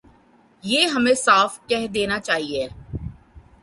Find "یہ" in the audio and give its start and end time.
0.63-0.85